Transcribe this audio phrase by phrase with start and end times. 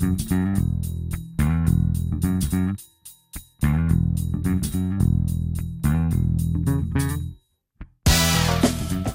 [0.00, 0.49] Mm-hmm.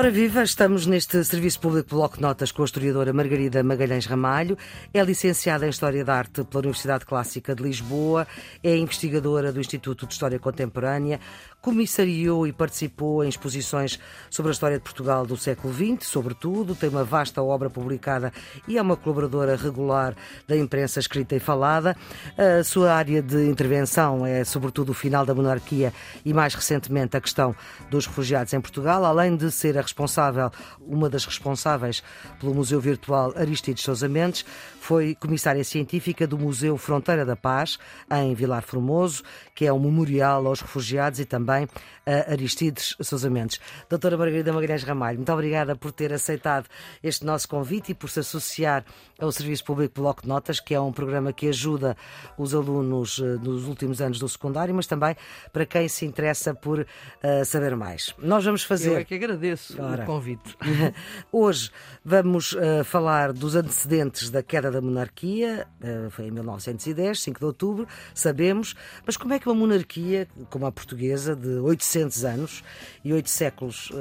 [0.06, 4.56] Ora viva, estamos neste Serviço Público Bloco Notas com a historiadora Margarida Magalhães Ramalho.
[4.94, 8.28] É licenciada em História da Arte pela Universidade Clássica de Lisboa,
[8.64, 11.20] é investigadora do Instituto de História Contemporânea,
[11.60, 14.00] comissariou e participou em exposições
[14.30, 18.32] sobre a história de Portugal do século XX, sobretudo, tem uma vasta obra publicada
[18.68, 20.16] e é uma colaboradora regular
[20.48, 21.98] da imprensa escrita e falada.
[22.38, 25.92] A sua área de intervenção é sobretudo o final da monarquia
[26.24, 27.56] e mais recentemente a questão
[27.90, 32.04] dos refugiados em Portugal, além de ser a responsável, uma das responsáveis
[32.38, 34.46] pelo Museu Virtual Aristides Sousa Mendes,
[34.78, 37.80] foi comissária científica do Museu Fronteira da Paz,
[38.12, 39.24] em Vilar Formoso,
[39.56, 41.68] que é um memorial aos refugiados e também
[42.06, 43.60] a Aristides Sousa Mendes.
[43.90, 46.68] Doutora Margarida Magalhães Ramalho, muito obrigada por ter aceitado
[47.02, 48.84] este nosso convite e por se associar
[49.18, 51.96] ao Serviço Público Bloco de Notas, que é um programa que ajuda
[52.38, 55.16] os alunos eh, nos últimos anos do secundário, mas também
[55.54, 58.14] para quem se interessa por uh, saber mais.
[58.20, 58.92] Nós vamos fazer.
[58.92, 60.04] Eu é que agradeço Ora.
[60.04, 60.58] o convite.
[61.32, 61.72] Hoje
[62.04, 67.46] vamos uh, falar dos antecedentes da queda da monarquia, uh, foi em 1910, 5 de
[67.46, 72.64] outubro, sabemos, mas como é que uma monarquia, como a portuguesa, de 800 anos
[73.04, 73.92] e 8 séculos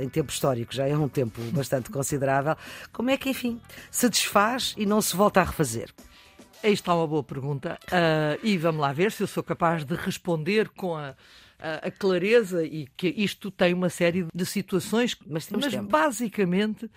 [0.00, 2.56] em tempo histórico, já é um tempo bastante considerável,
[2.92, 5.90] como é que, enfim, se desfaz faz e não se volta a refazer?
[6.62, 7.78] Aí está uma boa pergunta.
[7.86, 11.14] Uh, e vamos lá ver se eu sou capaz de responder com a,
[11.66, 16.90] a, a clareza e que isto tem uma série de situações, mas, mas basicamente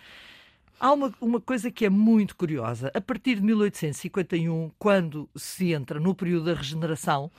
[0.79, 2.91] há uma, uma coisa que é muito curiosa.
[2.93, 7.31] A partir de 1851, quando se entra no período da regeneração,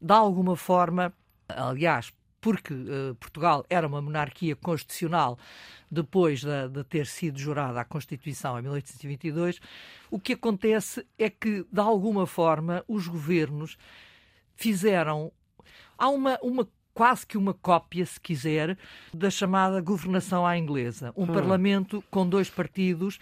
[0.00, 1.12] de alguma forma,
[1.48, 5.38] aliás, porque uh, Portugal era uma monarquia constitucional
[5.90, 9.60] depois de, de, ter sido jurada a Constituição em 1822,
[10.10, 13.78] o que acontece é que, de alguma forma, os governos
[14.56, 15.32] fizeram.
[15.98, 18.78] Há uma, uma quase que uma cópia, se quiser,
[19.12, 21.12] da chamada governação à inglesa.
[21.16, 21.26] Um hum.
[21.26, 23.18] parlamento com dois partidos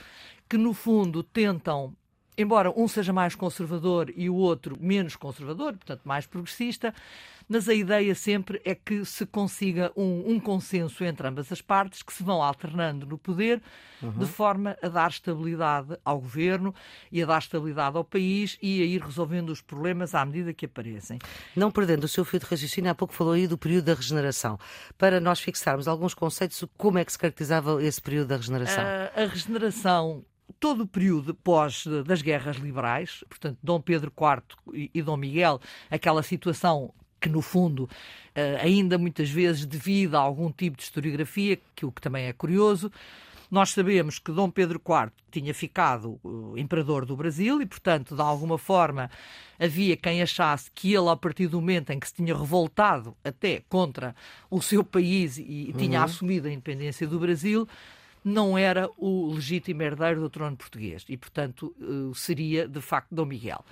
[0.48, 1.94] que, no fundo, tentam
[2.36, 6.94] embora um seja mais conservador e o outro menos conservador, portanto mais progressista,
[7.48, 12.02] mas a ideia sempre é que se consiga um, um consenso entre ambas as partes,
[12.02, 13.60] que se vão alternando no poder,
[14.02, 14.10] uhum.
[14.12, 16.74] de forma a dar estabilidade ao governo
[17.10, 20.66] e a dar estabilidade ao país e a ir resolvendo os problemas à medida que
[20.66, 21.18] aparecem.
[21.54, 24.58] Não perdendo o seu fio de raciocínio, há pouco falou aí do período da regeneração.
[24.96, 28.82] Para nós fixarmos alguns conceitos, como é que se caracterizava esse período da regeneração?
[28.82, 30.24] a, a regeneração
[30.62, 36.22] todo o período pós das guerras liberais, portanto, Dom Pedro IV e Dom Miguel, aquela
[36.22, 37.90] situação que no fundo
[38.60, 42.92] ainda muitas vezes devido a algum tipo de historiografia, que o que também é curioso,
[43.50, 46.20] nós sabemos que Dom Pedro IV tinha ficado
[46.56, 49.10] imperador do Brasil e, portanto, de alguma forma
[49.58, 53.64] havia quem achasse que ele, a partir do momento em que se tinha revoltado até
[53.68, 54.14] contra
[54.48, 55.76] o seu país e uhum.
[55.76, 57.68] tinha assumido a independência do Brasil,
[58.24, 63.26] não era o legítimo herdeiro do trono português e, portanto, eh, seria de facto Dom
[63.26, 63.64] Miguel.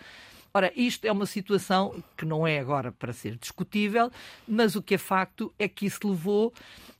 [0.52, 4.10] Ora, isto é uma situação que não é agora para ser discutível,
[4.48, 6.52] mas o que é facto é que isso levou,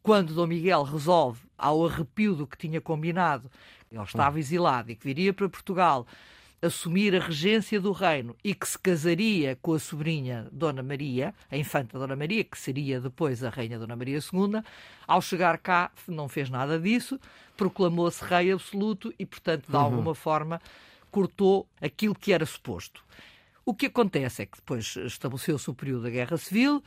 [0.03, 3.51] quando Dom Miguel resolve, ao arrepio do que tinha combinado,
[3.91, 6.07] ele estava exilado e que viria para Portugal
[6.63, 11.57] assumir a regência do reino e que se casaria com a sobrinha Dona Maria, a
[11.57, 14.63] infanta Dona Maria, que seria depois a rainha Dona Maria II,
[15.07, 17.19] ao chegar cá não fez nada disso,
[17.57, 19.83] proclamou-se rei absoluto e, portanto, de uhum.
[19.83, 20.61] alguma forma,
[21.11, 23.03] cortou aquilo que era suposto.
[23.65, 26.83] O que acontece é que depois estabeleceu-se o período da Guerra Civil.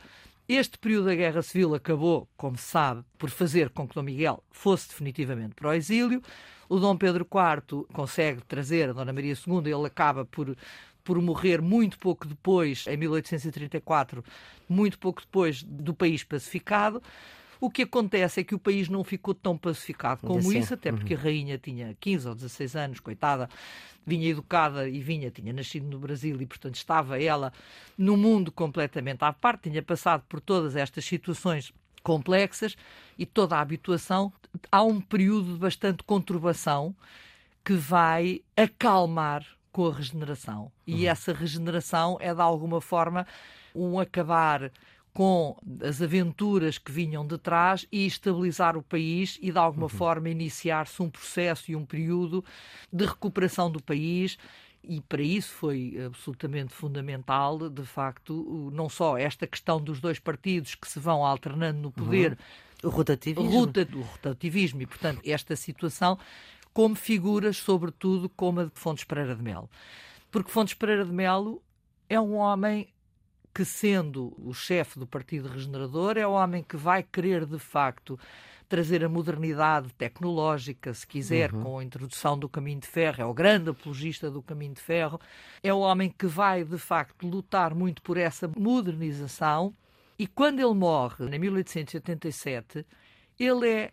[0.46, 4.44] Este período da Guerra Civil acabou, como se sabe, por fazer com que Dom Miguel
[4.50, 6.22] fosse definitivamente para o exílio.
[6.68, 10.54] O Dom Pedro IV consegue trazer a Dona Maria II, ele acaba por,
[11.02, 14.22] por morrer muito pouco depois, em 1834,
[14.68, 17.02] muito pouco depois do país pacificado.
[17.60, 20.58] O que acontece é que o país não ficou tão pacificado como assim.
[20.58, 21.20] isso, até porque uhum.
[21.20, 23.48] a rainha tinha 15 ou 16 anos, coitada,
[24.06, 27.52] vinha educada e vinha, tinha nascido no Brasil e, portanto, estava ela
[27.96, 32.76] no mundo completamente à parte, tinha passado por todas estas situações complexas
[33.18, 34.32] e toda a habituação.
[34.70, 36.94] Há um período de bastante conturbação
[37.64, 40.70] que vai acalmar com a regeneração.
[40.86, 41.10] E uhum.
[41.10, 43.26] essa regeneração é, de alguma forma,
[43.74, 44.70] um acabar
[45.14, 49.88] com as aventuras que vinham de trás e estabilizar o país e, de alguma uhum.
[49.88, 52.44] forma, iniciar-se um processo e um período
[52.92, 54.36] de recuperação do país.
[54.82, 60.74] E para isso foi absolutamente fundamental, de facto, não só esta questão dos dois partidos
[60.74, 62.36] que se vão alternando no poder,
[62.82, 62.90] uhum.
[62.90, 63.50] o rotativismo.
[63.50, 66.18] Ruta, o rotativismo e, portanto, esta situação,
[66.72, 69.70] como figuras, sobretudo, como a de Fontes Pereira de Mel.
[70.28, 71.62] Porque Fontes Pereira de Melo
[72.08, 72.88] é um homem
[73.54, 78.18] que, sendo o chefe do Partido Regenerador, é o homem que vai querer, de facto,
[78.68, 81.62] trazer a modernidade tecnológica, se quiser, uhum.
[81.62, 85.20] com a introdução do caminho de ferro, é o grande apologista do caminho de ferro,
[85.62, 89.72] é o homem que vai, de facto, lutar muito por essa modernização.
[90.18, 92.84] E quando ele morre, em 1887,
[93.38, 93.92] ele é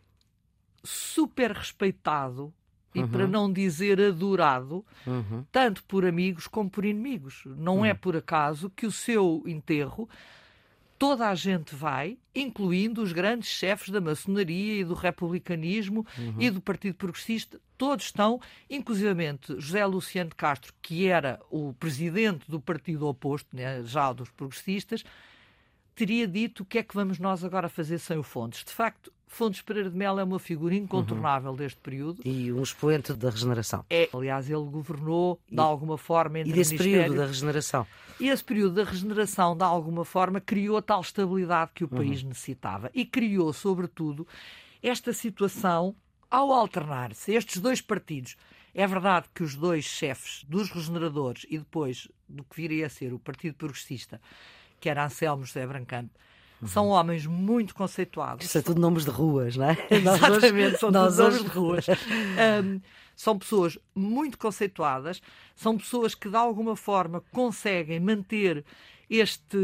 [0.84, 2.52] super respeitado
[2.94, 3.08] e, uhum.
[3.08, 5.46] para não dizer adorado, uhum.
[5.52, 7.44] tanto por amigos como por inimigos.
[7.46, 7.86] Não uhum.
[7.86, 10.10] é por acaso que o seu enterro
[11.02, 16.36] toda a gente vai, incluindo os grandes chefes da maçonaria e do republicanismo uhum.
[16.40, 18.40] e do Partido Progressista, todos estão,
[18.70, 24.30] inclusivamente José Luciano de Castro, que era o presidente do partido oposto, né, já dos
[24.30, 25.04] progressistas,
[25.96, 28.64] teria dito o que é que vamos nós agora fazer sem o Fontes.
[28.64, 31.56] De facto, Fontes Pereira de Melo é uma figura incontornável uhum.
[31.56, 32.22] deste período.
[32.26, 33.86] E um expoente da regeneração.
[33.90, 37.88] É, aliás, ele governou de alguma forma entre E desse período da regeneração.
[38.20, 42.22] E esse período da regeneração, de alguma forma, criou a tal estabilidade que o país
[42.22, 42.28] uhum.
[42.28, 42.92] necessitava.
[42.94, 44.28] E criou, sobretudo,
[44.84, 45.96] esta situação
[46.30, 48.36] ao alternar-se estes dois partidos.
[48.76, 53.14] É verdade que os dois chefes dos regeneradores e depois do que viria a ser
[53.14, 54.20] o Partido Progressista,
[54.78, 56.10] que era Anselmo José Brancamp,
[56.62, 56.68] Uhum.
[56.68, 58.46] São homens muito conceituados.
[58.46, 59.78] Isso é tudo nomes de ruas, não é?
[59.90, 61.38] Exatamente, são nós hoje...
[61.38, 61.88] nomes de ruas.
[61.88, 62.82] Um,
[63.16, 65.22] são pessoas muito conceituadas,
[65.56, 68.64] são pessoas que de alguma forma conseguem manter
[69.10, 69.58] este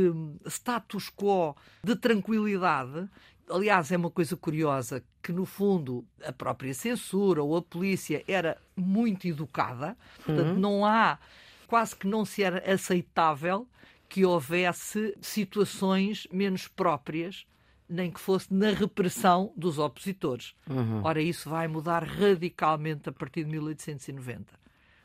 [0.45, 3.07] status quo de tranquilidade.
[3.49, 8.57] Aliás, é uma coisa curiosa que, no fundo, a própria censura ou a polícia era
[8.75, 10.59] muito educada, portanto, uhum.
[10.59, 11.17] não há,
[11.65, 13.67] quase que não se era aceitável
[14.09, 17.45] que houvesse situações menos próprias,
[17.89, 20.53] nem que fosse na repressão dos opositores.
[20.69, 21.01] Uhum.
[21.03, 24.53] Ora, isso vai mudar radicalmente a partir de 1890,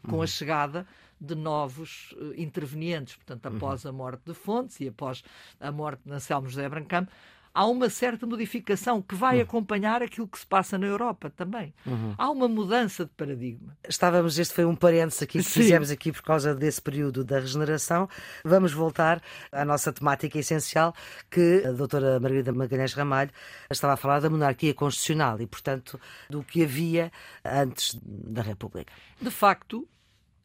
[0.08, 0.22] com uhum.
[0.22, 0.86] a chegada
[1.20, 3.14] de novos uh, intervenientes.
[3.14, 3.90] Portanto, após uhum.
[3.90, 5.22] a morte de Fontes e após
[5.60, 7.06] a morte de Anselmo José Brancam,
[7.54, 9.42] há uma certa modificação que vai uhum.
[9.42, 11.74] acompanhar aquilo que se passa na Europa também.
[11.86, 12.14] Uhum.
[12.16, 13.76] Há uma mudança de paradigma.
[13.88, 15.62] Estávamos, este foi um parênteses aqui que Sim.
[15.62, 18.08] fizemos aqui por causa desse período da regeneração.
[18.44, 20.94] Vamos voltar à nossa temática essencial,
[21.30, 23.30] que a doutora Margarida Magalhães Ramalho
[23.70, 27.12] estava a falar da monarquia constitucional e, portanto, do que havia
[27.44, 28.92] antes da República.
[29.20, 29.86] De facto,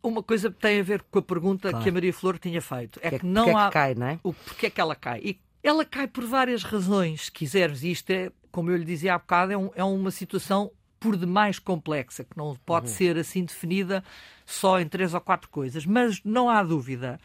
[0.04, 1.84] uma coisa tem a ver com a pergunta claro.
[1.84, 3.00] que a Maria Flor tinha feito.
[3.02, 3.68] É que, que não há.
[3.68, 4.20] Que cai, não é?
[4.24, 5.20] O porquê é que ela cai.
[5.24, 7.84] E ela cai por várias razões, se quiseres.
[7.84, 11.60] Isto é, como eu lhe dizia há bocado, é, um, é uma situação por demais
[11.60, 12.94] complexa, que não pode uhum.
[12.94, 14.04] ser assim definida
[14.46, 15.86] só em três ou quatro coisas.
[15.86, 17.20] Mas não há dúvida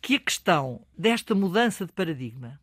[0.00, 2.60] que a questão desta mudança de paradigma,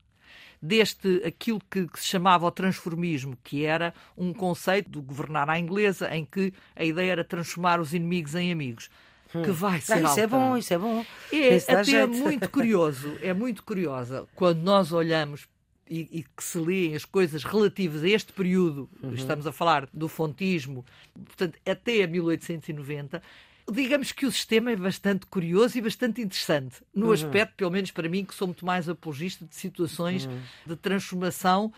[0.62, 5.60] deste aquilo que, que, se chamava o transformismo, que era um conceito do governar à
[5.60, 8.90] inglesa, em que a ideia era transformar os inimigos em amigos
[9.44, 11.06] que vai ser Isso é bom, isso é bom.
[11.32, 15.48] É até muito curioso, é muito curiosa quando nós olhamos
[15.90, 19.14] e, e, que se leem as coisas relativas a este período, uhum.
[19.14, 20.84] estamos a falar do fontismo,
[21.14, 23.22] portanto, até 1890,
[23.72, 27.12] digamos que o sistema é bastante curioso e bastante interessante, no uhum.
[27.12, 30.40] aspecto, pelo menos para mim, que sou muito mais apologista de situações uhum.
[30.66, 31.72] de transformação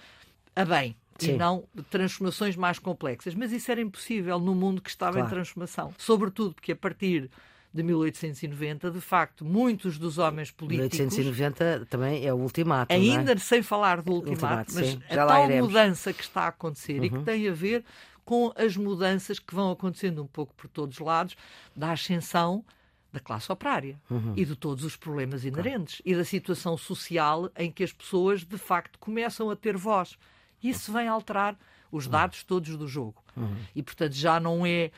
[0.55, 0.95] a bem.
[1.25, 1.33] Sim.
[1.33, 3.35] e não transformações mais complexas.
[3.35, 5.27] Mas isso era impossível no mundo que estava claro.
[5.27, 5.93] em transformação.
[5.97, 7.29] Sobretudo porque a partir
[7.73, 10.97] de 1890, de facto, muitos dos homens políticos.
[10.97, 12.93] 1890 também é o ultimato.
[12.93, 13.37] Ainda é?
[13.37, 15.01] sem falar do ultimato, ultimato mas sim.
[15.09, 17.05] a tal mudança que está a acontecer uhum.
[17.05, 17.23] e que uhum.
[17.23, 17.83] tem a ver
[18.25, 21.35] com as mudanças que vão acontecendo um pouco por todos os lados
[21.75, 22.65] da ascensão
[23.11, 24.33] da classe operária uhum.
[24.35, 26.03] e de todos os problemas inerentes claro.
[26.05, 30.17] e da situação social em que as pessoas de facto começam a ter voz.
[30.63, 31.57] Isso vem alterar
[31.91, 32.11] os uhum.
[32.11, 33.23] dados todos do jogo.
[33.35, 33.55] Uhum.
[33.75, 34.91] E portanto já não é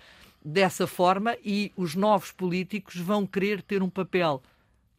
[0.44, 4.42] dessa forma e os novos políticos vão querer ter um papel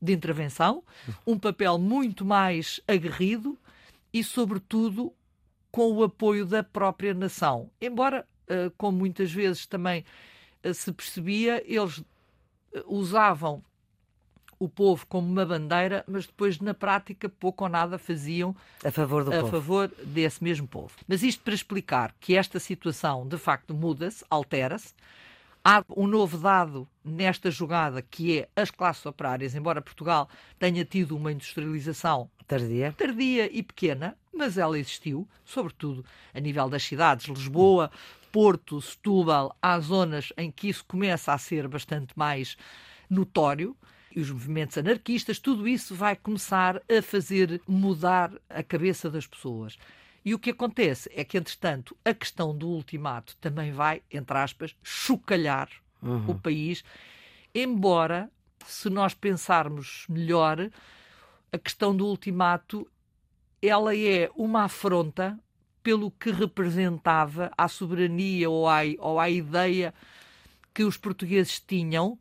[0.00, 0.82] de intervenção,
[1.26, 3.58] um papel muito mais aguerrido
[4.12, 5.12] e, sobretudo,
[5.70, 7.70] com o apoio da própria nação.
[7.80, 10.04] Embora, eh, como muitas vezes também
[10.62, 12.02] eh, se percebia, eles
[12.72, 13.62] eh, usavam
[14.60, 19.24] o povo como uma bandeira, mas depois na prática pouco ou nada faziam a favor
[19.24, 19.50] do a povo.
[19.50, 20.92] favor desse mesmo povo.
[21.08, 24.94] Mas isto para explicar que esta situação de facto muda-se, altera-se,
[25.62, 30.26] Há um novo dado nesta jogada que é as classes operárias, embora Portugal
[30.58, 36.02] tenha tido uma industrialização tardia, tardia e pequena, mas ela existiu, sobretudo
[36.32, 37.90] a nível das cidades, Lisboa,
[38.32, 42.56] Porto, Setúbal, há zonas em que isso começa a ser bastante mais
[43.10, 43.76] notório
[44.14, 49.78] e os movimentos anarquistas, tudo isso vai começar a fazer mudar a cabeça das pessoas.
[50.24, 54.76] E o que acontece é que, entretanto, a questão do ultimato também vai, entre aspas,
[54.82, 55.68] chocalhar
[56.02, 56.30] uhum.
[56.30, 56.84] o país,
[57.54, 58.30] embora
[58.66, 60.70] se nós pensarmos melhor,
[61.52, 62.86] a questão do ultimato
[63.62, 65.38] ela é uma afronta
[65.82, 69.94] pelo que representava à soberania ou à, ou à ideia
[70.74, 72.18] que os portugueses tinham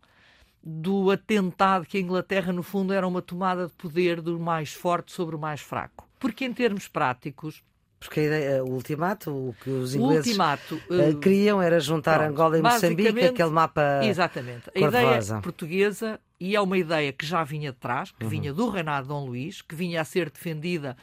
[0.64, 5.12] do atentado que a Inglaterra, no fundo, era uma tomada de poder do mais forte
[5.12, 6.08] sobre o mais fraco.
[6.20, 7.64] Porque, em termos práticos,
[8.00, 12.32] porque a ideia, o ultimato, o que os ingleses ultimato, uh, queriam era juntar pronto,
[12.32, 14.00] Angola e Moçambique, aquele mapa.
[14.04, 14.72] Exatamente.
[14.74, 18.30] A ideia portuguesa, e é uma ideia que já vinha de trás, que uhum.
[18.30, 20.96] vinha do reinado de Dom Luís, que vinha a ser defendida,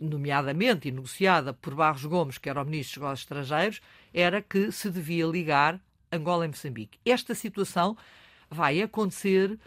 [0.00, 3.80] nomeadamente e negociada por Barros Gomes, que era o ministro dos Negócios Estrangeiros,
[4.14, 5.80] era que se devia ligar
[6.12, 7.00] Angola e Moçambique.
[7.04, 7.96] Esta situação
[8.50, 9.58] vai acontecer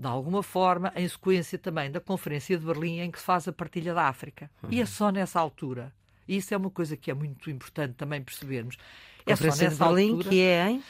[0.00, 3.52] de alguma forma, em sequência também da Conferência de Berlim, em que se faz a
[3.52, 4.50] partilha da África.
[4.62, 4.70] Uhum.
[4.72, 5.92] E é só nessa altura.
[6.26, 8.78] E isso é uma coisa que é muito importante também percebermos.
[9.26, 10.82] É Conferência de Berlim, altura, que é em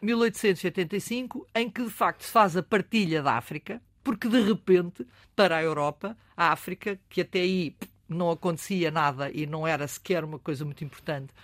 [0.00, 5.06] 1885, em que de facto se faz a partilha da África, porque de repente,
[5.36, 7.76] para a Europa, a África, que até aí
[8.08, 11.34] não acontecia nada e não era sequer uma coisa muito importante,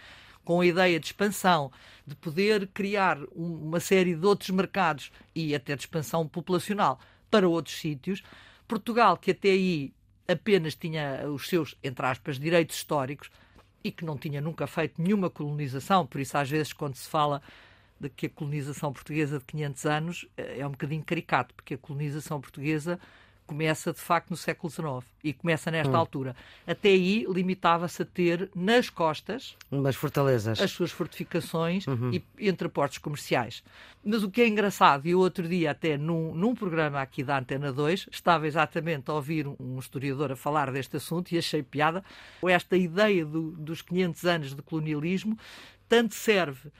[0.50, 1.70] com a ideia de expansão,
[2.04, 6.98] de poder criar uma série de outros mercados e até de expansão populacional
[7.30, 8.20] para outros sítios.
[8.66, 9.92] Portugal, que até aí
[10.26, 13.30] apenas tinha os seus, entre aspas, direitos históricos
[13.84, 17.40] e que não tinha nunca feito nenhuma colonização, por isso, às vezes, quando se fala
[18.00, 22.40] de que a colonização portuguesa de 500 anos é um bocadinho caricato, porque a colonização
[22.40, 22.98] portuguesa
[23.50, 25.96] começa de facto no século XIX e começa nesta hum.
[25.96, 26.36] altura.
[26.64, 32.12] Até aí limitava-se a ter nas costas umas fortalezas, as suas fortificações uhum.
[32.12, 33.64] e entre portos comerciais.
[34.04, 37.72] Mas o que é engraçado, e outro dia até num, num programa aqui da Antena
[37.72, 42.04] 2, estava exatamente a ouvir um historiador a falar deste assunto e achei piada,
[42.44, 45.36] esta ideia do, dos 500 anos de colonialismo
[45.88, 46.70] tanto serve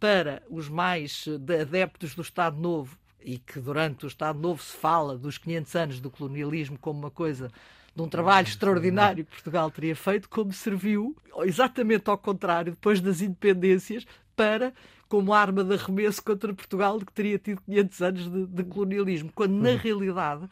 [0.00, 1.26] para os mais
[1.60, 6.00] adeptos do Estado Novo e que durante o Estado Novo se fala dos 500 anos
[6.00, 7.50] do colonialismo como uma coisa
[7.96, 13.22] de um trabalho extraordinário que Portugal teria feito, como serviu exatamente ao contrário, depois das
[13.22, 14.04] independências,
[14.36, 14.74] para
[15.08, 19.54] como arma de arremesso contra Portugal, que teria tido 500 anos de, de colonialismo, quando
[19.54, 19.76] na uhum.
[19.76, 20.48] realidade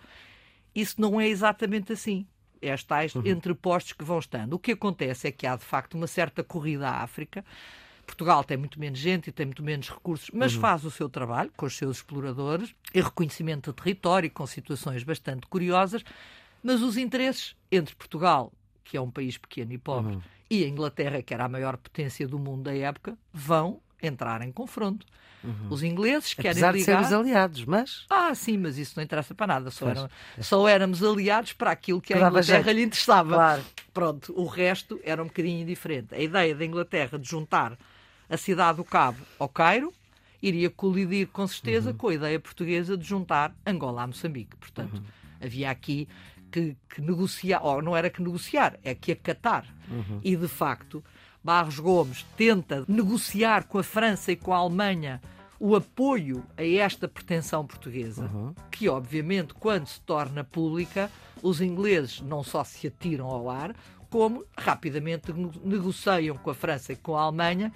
[0.74, 2.26] isso não é exatamente assim.
[2.60, 3.26] É as tais uhum.
[3.26, 4.52] entrepostos que vão estando.
[4.54, 7.44] O que acontece é que há de facto uma certa corrida à África
[8.06, 10.60] Portugal tem muito menos gente e tem muito menos recursos, mas uhum.
[10.60, 15.46] faz o seu trabalho com os seus exploradores e reconhecimento de território, com situações bastante
[15.46, 16.04] curiosas,
[16.62, 18.52] mas os interesses entre Portugal,
[18.84, 20.22] que é um país pequeno e pobre, uhum.
[20.50, 24.52] e a Inglaterra, que era a maior potência do mundo da época, vão entrar em
[24.52, 25.06] confronto.
[25.44, 25.68] Uhum.
[25.70, 26.78] Os ingleses querem Apesar ligar...
[26.78, 28.06] de sermos aliados, mas...
[28.08, 29.70] Ah, sim, mas isso não interessa para nada.
[29.70, 33.34] Só, eram, só éramos aliados para aquilo que a Inglaterra lhe interessava.
[33.34, 33.64] Claro.
[33.92, 36.14] Pronto, o resto era um bocadinho indiferente.
[36.14, 37.76] A ideia da Inglaterra de juntar
[38.32, 39.92] a cidade do Cabo ao Cairo
[40.42, 41.96] iria colidir com certeza uhum.
[41.96, 44.56] com a ideia portuguesa de juntar Angola a Moçambique.
[44.56, 45.04] Portanto, uhum.
[45.40, 46.08] havia aqui
[46.50, 49.66] que, que, negociar, ou não era que negociar, é que acatar.
[49.90, 50.20] Uhum.
[50.24, 51.04] E de facto,
[51.44, 55.20] Barros Gomes tenta negociar com a França e com a Alemanha
[55.60, 58.54] o apoio a esta pretensão portuguesa, uhum.
[58.70, 61.10] que obviamente, quando se torna pública,
[61.42, 63.76] os ingleses não só se atiram ao ar,
[64.10, 65.32] como rapidamente
[65.64, 67.72] negociam com a França e com a Alemanha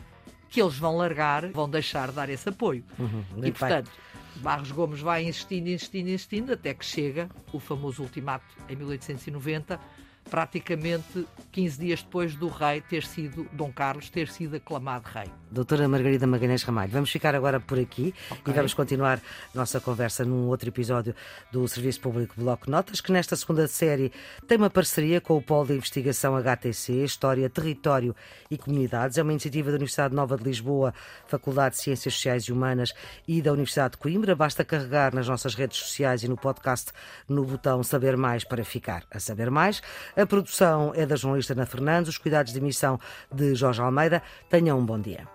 [0.48, 2.84] que eles vão largar, vão deixar de dar esse apoio.
[2.98, 3.90] Uhum, e, portanto,
[4.36, 9.80] Barros Gomes vai insistindo, insistindo, insistindo, até que chega o famoso ultimato em 1890
[10.30, 15.30] praticamente 15 dias depois do rei ter sido, Dom Carlos, ter sido aclamado rei.
[15.50, 18.52] Doutora Margarida Magalhães Ramalho, vamos ficar agora por aqui okay.
[18.52, 19.20] e vamos continuar
[19.54, 21.14] nossa conversa num outro episódio
[21.52, 24.12] do Serviço Público Bloco Notas, que nesta segunda série
[24.46, 28.14] tem uma parceria com o Polo de Investigação HTC, História, Território
[28.50, 29.16] e Comunidades.
[29.18, 30.92] É uma iniciativa da Universidade Nova de Lisboa,
[31.26, 32.92] Faculdade de Ciências Sociais e Humanas
[33.26, 34.34] e da Universidade de Coimbra.
[34.34, 36.90] Basta carregar nas nossas redes sociais e no podcast
[37.28, 39.80] no botão Saber Mais para ficar a saber mais.
[40.16, 42.98] A produção é da jornalista Ana Fernandes, os cuidados de emissão
[43.30, 44.22] de Jorge Almeida.
[44.48, 45.28] Tenham um bom dia.